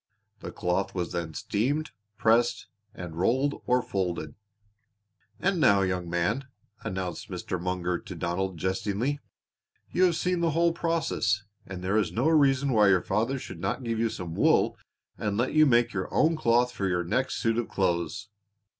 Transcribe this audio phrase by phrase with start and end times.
[0.39, 2.65] The cloth was then steamed, pressed,
[2.95, 4.33] and rolled or folded.
[5.39, 6.45] "And now, young man,"
[6.83, 7.61] announced Mr.
[7.61, 9.19] Munger to Donald jestingly,
[9.91, 13.59] "you have seen the whole process, and there is no reason why your father should
[13.59, 14.75] not give you some wool
[15.19, 18.29] and let you make your own cloth for your next suit of clothes."